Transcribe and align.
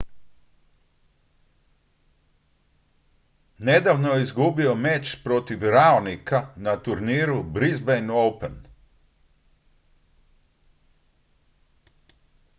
nedavno 3.59 4.09
je 4.13 4.23
izgubio 4.23 4.75
meč 4.75 5.23
protiv 5.23 5.63
raonica 5.69 6.47
na 6.55 6.75
turniru 6.83 7.43
brisbane 7.43 8.13
open 8.13 8.55